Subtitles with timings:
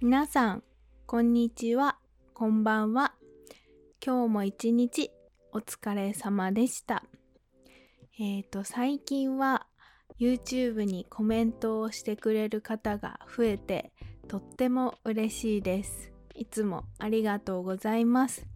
[0.00, 0.62] 皆さん、
[1.06, 1.98] こんにちは、
[2.32, 3.14] こんばんは。
[4.04, 5.10] 今日も一日
[5.52, 7.02] お疲れ様でした。
[8.18, 9.66] えっ、ー、と、最近は
[10.20, 13.92] YouTube にコメントをしてくれる方が増えて
[14.28, 16.12] とっても嬉しいです。
[16.34, 18.46] いつもありがとうございます。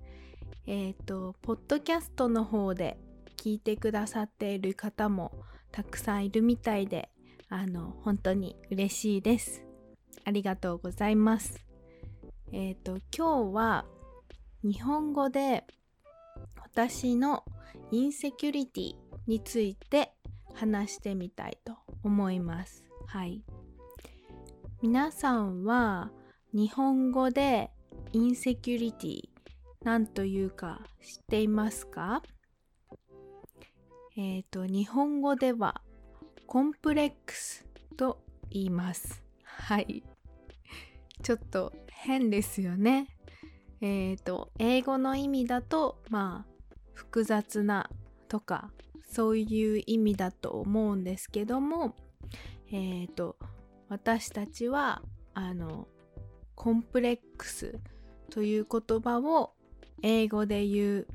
[0.67, 2.97] えっ、ー、と、ポッドキャストの方で
[3.37, 5.33] 聞いてくださっている方も
[5.73, 7.11] たくさんいるみたいで、
[7.49, 9.65] あの、本当に嬉しいです。
[10.25, 11.65] ありがとうございます。
[12.53, 13.87] えっ、ー、と、今日は
[14.63, 15.65] 日本語で
[16.63, 17.45] 私の
[17.91, 18.95] インセキュリティ
[19.27, 20.13] について
[20.55, 22.85] 話してみたいと思います。
[23.07, 23.43] はい。
[24.81, 26.11] 皆さんは
[26.53, 27.71] 日本語で
[28.13, 29.32] インセキュリティ
[29.85, 32.23] 何というか知っていますか？
[34.17, 35.81] えっ、ー、と、日本語では
[36.47, 37.67] コンプレックス
[37.97, 38.19] と
[38.51, 39.23] 言います。
[39.43, 40.03] はい。
[41.23, 43.09] ちょっと変ですよね。
[43.81, 46.53] えっ、ー、と、英語の意味だと、まあ、
[46.93, 47.89] 複雑な
[48.29, 48.71] とか、
[49.11, 51.97] そういう意味だと思うんですけども、
[52.71, 53.37] えっ、ー、と、
[53.89, 55.03] 私たちは、
[55.35, 55.89] あの、
[56.55, 57.81] コンプレックス
[58.31, 59.55] という言葉を
[60.01, 61.07] 英語で言う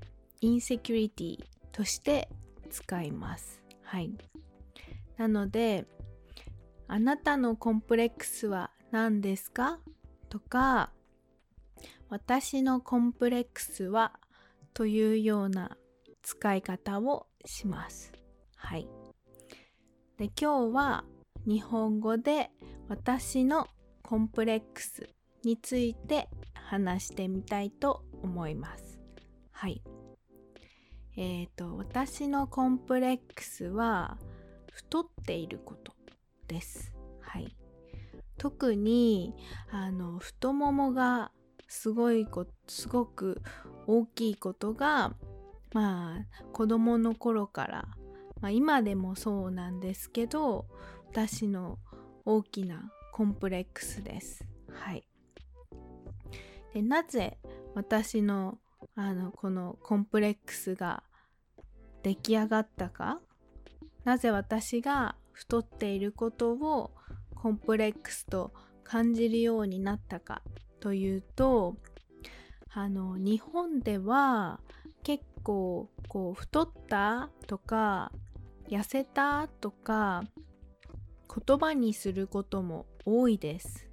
[0.42, 2.30] インセキュリティとして
[2.70, 3.64] 使います。
[3.84, 4.12] はい。
[5.18, 5.86] なので、
[6.88, 9.80] あなたのコンプレックスは何ですか？
[10.30, 10.92] とか、
[12.10, 14.20] 私のコンプレックスは
[14.74, 15.78] というような
[16.22, 18.14] 使い方をします。
[18.56, 18.88] はい。
[20.18, 21.04] で、今日は
[21.46, 22.52] 日本語で
[22.88, 23.68] 私の
[24.02, 25.10] コンプレックス
[25.44, 29.00] について話してみたいと思います。
[29.52, 29.82] はい。
[31.16, 34.18] えっ、ー、と、私のコンプレックスは
[34.72, 35.94] 太っていること
[36.48, 36.94] です。
[37.22, 37.58] はい。
[38.38, 39.34] 特に
[39.72, 41.32] あの太ももが
[41.68, 43.42] すごいこすごく
[43.88, 45.16] 大きいことが
[45.74, 47.88] まあ子供の頃から、
[48.40, 50.68] まあ、今でもそうなんですけど
[51.10, 51.80] 私の
[52.26, 54.46] 大きなコンプレックスです。
[54.72, 55.08] はい。
[56.74, 57.40] でなぜ
[57.78, 58.58] 私の
[58.96, 61.04] あのこのコンプレックスが
[62.02, 63.20] 出来上がったか？
[64.04, 66.90] なぜ私が太っていることを
[67.36, 68.52] コンプレックスと
[68.84, 70.42] 感じるようになったか
[70.80, 71.76] というと
[72.74, 74.60] あの日本では
[75.04, 78.12] 結構こう太ったとか
[78.70, 80.24] 痩せたとか
[81.46, 83.88] 言葉にすることも多いです。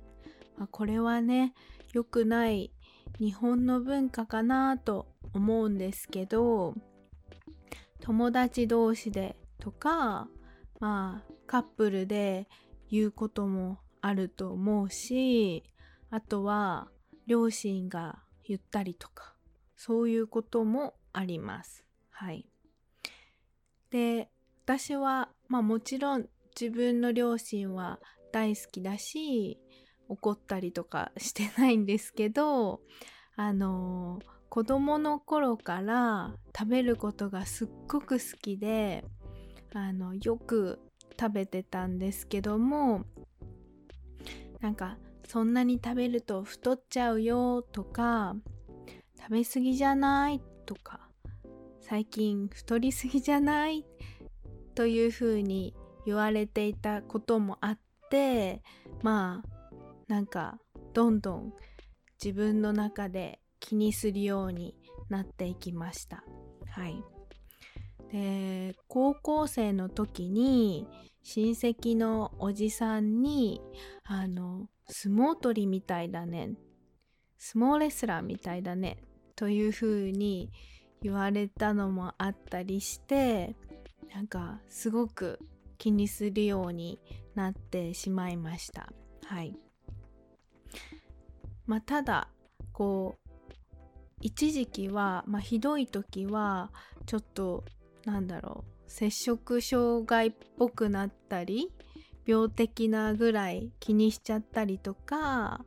[0.56, 1.52] まあ、これはね
[1.92, 2.70] 良くない
[3.18, 6.74] 日本の文化かなと思うんですけど
[8.00, 10.28] 友達同士でとか
[10.80, 12.48] まあカップルで
[12.90, 15.64] 言うこともあると思うし
[16.10, 16.88] あとは
[17.26, 19.34] 両親が言ったりとか
[19.76, 21.84] そういうこともあります。
[22.10, 22.46] はい。
[23.90, 24.28] で
[24.64, 26.26] 私はまあもちろん
[26.58, 28.00] 自分の両親は
[28.32, 29.58] 大好きだし
[30.08, 32.80] 怒ったりとかしてないんですけど
[33.36, 39.04] あの子供の頃から食べることがすっごく好きで
[39.72, 40.80] あのよく
[41.18, 43.04] 食べてたんですけども
[44.60, 48.36] なんかそんなに食べると太っちゃうよとか
[49.18, 51.00] 食べ過ぎじゃないとか
[51.80, 53.84] 最近太りすぎじゃない？
[54.74, 55.74] というふうに
[56.06, 57.78] 言われていたこともあっ
[58.10, 58.62] て
[59.02, 59.48] まあ
[60.08, 60.58] なんか
[60.92, 61.52] どんどん
[62.22, 64.74] 自分の中で気にするように
[65.08, 66.24] なっていきました。
[66.66, 67.02] はい。
[68.10, 70.86] で高校生の時に
[71.22, 73.60] 親戚のおじさんに
[74.04, 76.50] あの相撲取りみたいだね
[77.38, 78.98] 相撲レスラーみたいだね
[79.34, 80.50] というふうに
[81.02, 83.56] 言われたのもあったりして
[84.14, 85.40] なんかすごく
[85.78, 87.00] 気にするように
[87.34, 88.92] なってしまいました
[89.24, 89.58] はい
[91.66, 92.28] まあただ
[92.72, 93.24] こう
[94.20, 96.70] 一時期は、まあ、ひどい時は
[97.06, 97.64] ちょっと
[98.04, 101.70] なんだろう摂食障害っぽくなったり
[102.26, 105.64] 病的なぐらい気にしちゃったりとか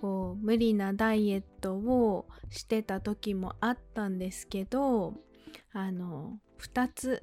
[0.00, 5.14] こう無理なダイエットをしてた時もあったんですけど
[5.72, 7.22] あの2つ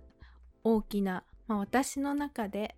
[0.63, 2.75] 大きな、まあ、私の中で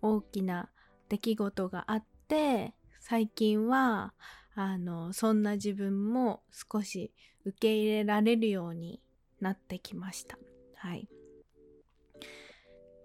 [0.00, 0.70] 大きな
[1.08, 4.14] 出来事があって最近は
[4.54, 7.12] あのそんな自分も少し
[7.44, 9.00] 受け入れられるように
[9.40, 10.38] なってきました。
[10.76, 11.08] はい。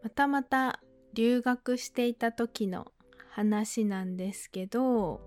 [0.04, 0.82] またまた
[1.14, 2.92] 留学していた時の
[3.32, 5.20] 話なんですけど、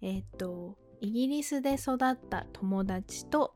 [0.00, 3.54] えっ、ー、と、イギリスで育った友達と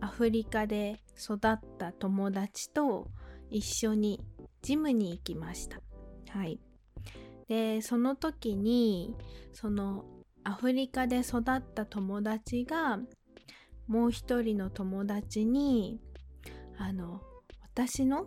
[0.00, 3.10] アフリカで育った友達と
[3.50, 4.24] 一緒に
[4.62, 5.80] ジムに行きました。
[6.30, 6.58] はい。
[7.48, 9.14] で、その時に、
[9.52, 10.04] その
[10.44, 12.98] アフリカで育った友達が、
[13.86, 16.00] もう一人の友達に、
[16.78, 17.20] あの、
[17.62, 18.26] 私の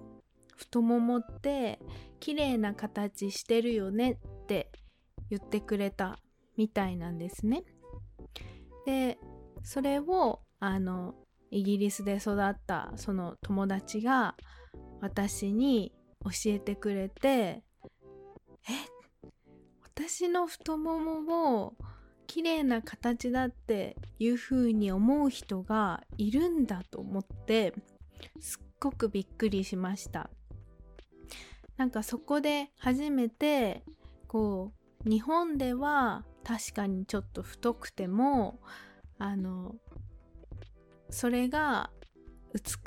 [0.56, 1.80] 太ももって
[2.20, 4.12] 綺麗な形してるよね
[4.44, 4.72] って
[5.30, 6.20] 言ってくれた
[6.58, 7.64] みたいなんですね。
[8.86, 9.18] で、
[9.64, 11.16] それを、あの、
[11.52, 14.36] イギリスで育ったその友達が
[15.02, 15.94] 私に
[16.24, 17.64] 教えてくれてえっ
[20.00, 21.74] 私の太ももを
[22.26, 27.74] 綺麗な形だっていう風に思う人がいるんだと思って
[28.40, 30.30] すっごくびっくりしました。
[31.76, 33.84] なんかそこで初めて
[34.30, 34.72] こ
[35.06, 38.62] う日本では確かにちょっと太くても
[39.18, 39.76] あの
[41.10, 41.90] それが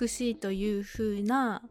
[0.01, 1.63] 美しいという風な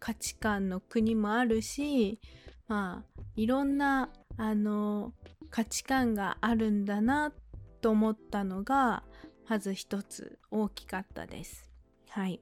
[0.00, 2.18] 価値観の国もあるし
[2.66, 5.12] まあいろんなあの
[5.50, 7.32] 価値観があるんだな
[7.80, 9.02] と思ったのが
[9.48, 11.68] まず一つ大きかったです。
[12.08, 12.40] はい。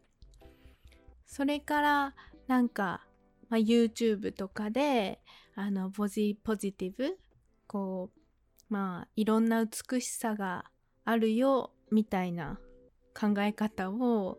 [1.27, 2.15] それから
[2.47, 3.07] なんか、
[3.49, 5.21] まあ、YouTube とかで
[5.55, 7.19] あのポジポジティブ
[7.67, 10.67] こうまあいろんな美しさが
[11.05, 12.59] あるよみたいな
[13.19, 14.39] 考え方を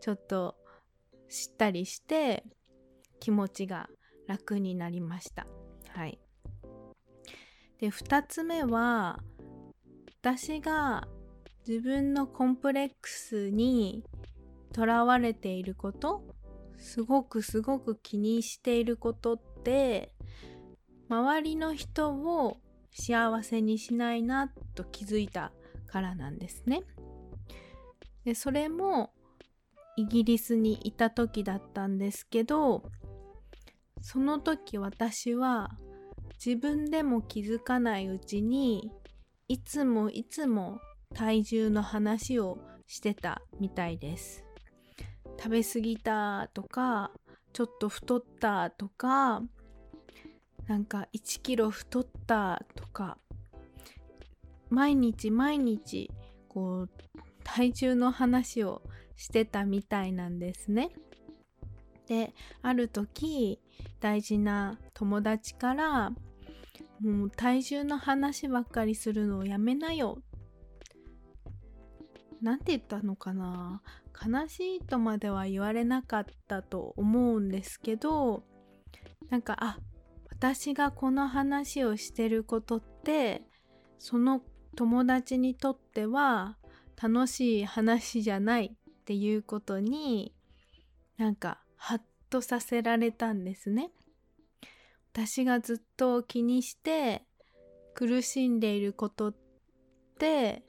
[0.00, 0.56] ちょっと
[1.30, 2.44] 知ったりして
[3.20, 3.88] 気持ちが
[4.26, 5.46] 楽になりました。
[5.88, 6.18] はい。
[7.80, 9.20] で、2つ目は
[10.20, 11.06] 私が
[11.66, 14.04] 自分のコンプレックスに
[14.72, 16.22] とらわれていること
[16.76, 20.12] すごくすごく気にしていることって
[21.08, 22.56] 周りの人を
[22.92, 25.52] 幸せにしないなと気づいた
[25.86, 26.82] からなんですね。
[28.24, 29.12] でそれも
[29.96, 32.90] イギリスにいた時だったんですけど
[34.00, 35.70] その時私は
[36.44, 38.92] 自分でも気づかないうちに
[39.48, 40.78] いつもいつも
[41.14, 44.44] 体重の話をしてたみたいです
[45.36, 47.10] 食べ過ぎたとか
[47.52, 49.42] ちょっと太ったとか
[50.68, 53.18] なんか1キロ太ったとか
[54.70, 56.10] 毎日毎日
[56.48, 56.90] こう
[57.42, 58.82] 体重の話を
[59.16, 60.90] してたみたいなんですね。
[62.06, 62.32] で
[62.62, 63.58] ある時
[64.00, 66.12] 大事な友達から
[67.00, 70.22] 「もう体重の話ばっかりするのをやめなよ」
[72.40, 73.82] なんて言ったのかな
[74.26, 78.44] 悲しいとまでは言われなかったと思うんですけど
[79.30, 79.78] なんかあ
[80.30, 83.42] 私がこの話をしてることって
[83.98, 84.42] その
[84.76, 86.56] 友達にとっては
[87.00, 90.32] 楽しい話じゃないっていうことに
[91.16, 93.90] なんかハッとさせられたんですね。
[95.18, 97.24] 私がずっと気にして
[97.92, 99.34] 苦しんでいることっ
[100.16, 100.62] て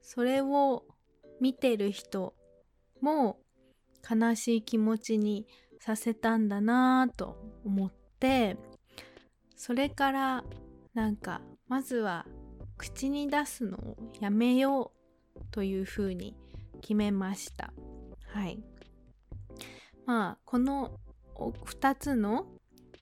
[0.00, 0.84] それを
[1.38, 2.32] 見てる人
[3.02, 3.36] も
[4.10, 5.46] 悲しい気持ちに
[5.80, 7.36] させたんだなぁと
[7.66, 8.56] 思って
[9.54, 10.44] それから
[10.94, 12.24] なんかまずは
[12.78, 14.92] 口に出すのをやめよ
[15.36, 16.34] うというふうに
[16.80, 17.74] 決めました。
[18.32, 18.62] はい。
[20.06, 20.98] まあこの
[21.36, 22.46] 2つの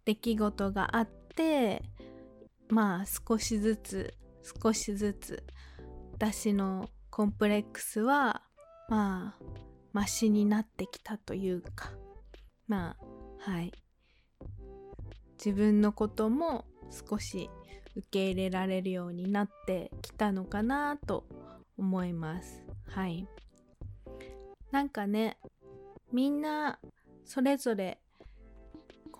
[0.04, 1.82] 出来事があって
[2.68, 4.14] まあ少しずつ
[4.62, 5.44] 少しずつ
[6.12, 8.42] 私のコンプレックスは
[8.88, 9.44] まあ
[9.92, 11.92] マシになってきたというか。
[12.66, 13.72] まあはい。
[15.44, 17.50] 自分のことも少し
[17.96, 21.26] 受け入れられるようになってきたのかなと
[21.76, 22.64] 思います。
[22.88, 23.26] はい。
[24.70, 25.36] なんかね
[26.12, 26.78] みんな
[27.24, 28.01] それぞれ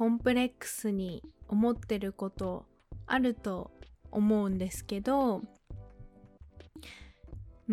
[0.02, 2.66] コンプレックスに思ってること
[3.06, 3.70] あると
[4.10, 5.42] 思うんですけどう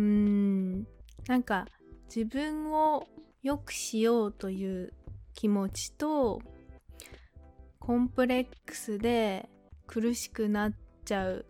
[0.00, 0.86] ん
[1.26, 1.66] なんか
[2.06, 3.08] 自分を
[3.42, 4.92] 良くしようという
[5.34, 6.40] 気持ちと
[7.80, 9.48] コンプレックスで
[9.88, 10.72] 苦しくなっ
[11.04, 11.46] ちゃう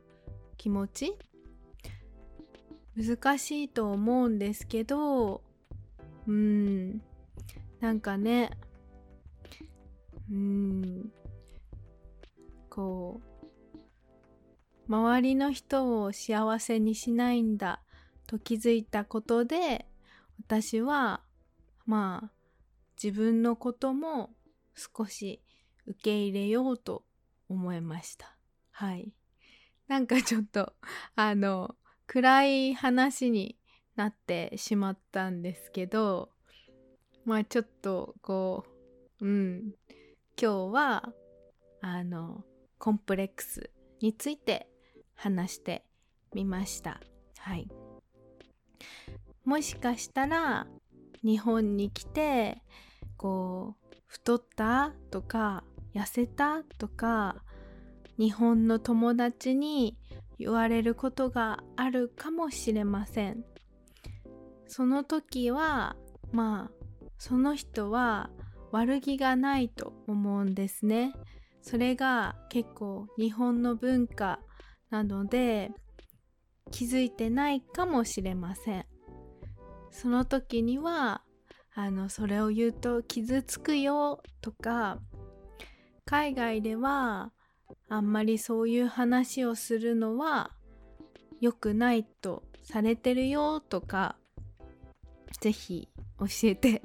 [0.57, 1.15] 気持ち
[2.97, 5.43] 難しいと思うんですけど
[6.27, 7.03] うん
[7.81, 8.51] なんかね
[10.31, 11.13] うん
[12.69, 13.21] こ
[14.89, 17.81] う周りの人を幸せにしないんだ
[18.27, 19.87] と気づいたことで
[20.39, 21.23] 私は
[21.87, 22.31] まあ
[23.03, 24.31] 自分のことも
[24.75, 25.43] 少し
[25.87, 27.05] 受け入れようと
[27.49, 28.37] 思いました。
[28.71, 29.13] はい。
[29.89, 30.73] なんかちょっと
[31.17, 31.75] あの
[32.07, 33.57] 暗い話に
[33.97, 36.31] なってしまったんですけど
[37.25, 38.65] まあちょっとこ
[39.21, 39.75] ううん。
[40.43, 41.13] 今日は
[41.83, 42.45] あの
[42.79, 43.69] コンプレックス
[44.01, 44.71] について
[45.15, 45.85] 話して
[46.35, 46.99] みました。
[47.37, 47.69] はい。
[49.45, 50.67] もしかしたら
[51.23, 52.63] 日本に来て
[53.19, 55.63] こう太ったとか
[55.95, 57.45] 痩せたとか
[58.17, 59.99] 日本の友達に
[60.39, 63.45] 言われることがあるかもしれません。
[64.69, 65.97] その時は
[66.33, 66.85] まあ
[67.19, 68.31] その人は
[68.73, 71.13] 悪気がないと思うんですね。
[71.63, 74.41] それが結構日本の文化
[74.91, 75.71] なので
[76.71, 78.87] 気づいてないかもしれません。
[79.91, 81.23] その時には
[81.75, 84.99] あのそれを言うと傷つくよとか
[86.05, 87.33] 海外では
[87.89, 90.51] あんまりそういう話をするのは
[91.41, 94.17] 良くないとされてるよとか
[95.41, 96.83] ぜひ教えて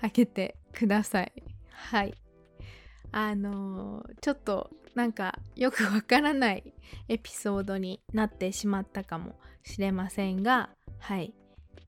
[0.00, 1.32] あげてください
[1.70, 2.14] はい
[3.10, 6.74] あのー、ちょっとなんかよくわからない
[7.08, 11.32] エピソードになってしまったかもしれませんがはい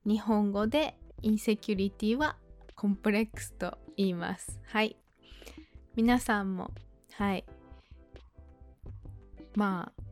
[0.05, 2.37] 日本語でインセキュリティは
[2.75, 4.59] コンプレックスと言います。
[4.65, 4.97] はい。
[5.95, 6.71] 皆さんも、
[7.13, 7.45] はい。
[9.55, 10.03] まあ、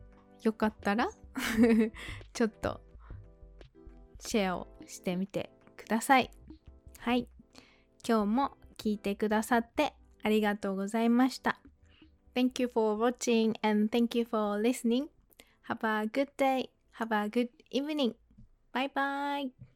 [0.42, 1.08] よかったら
[2.32, 2.80] ちょっと
[4.20, 6.30] シェアをしてみてください。
[6.98, 7.26] はい。
[8.06, 11.60] 今日も聞いてくださってありがとうございました。
[12.34, 15.08] Thank you for watching and thank you for listening.
[15.68, 16.70] Have a good day.
[16.98, 18.14] Have a good evening.
[18.72, 19.69] Bye bye.